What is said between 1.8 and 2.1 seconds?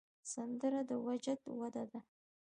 ده